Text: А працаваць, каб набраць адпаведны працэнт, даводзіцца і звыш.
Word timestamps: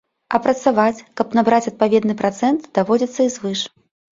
А 0.37 0.37
працаваць, 0.45 1.05
каб 1.21 1.35
набраць 1.39 1.67
адпаведны 1.73 2.17
працэнт, 2.25 2.61
даводзіцца 2.79 3.19
і 3.29 3.31
звыш. 3.39 3.61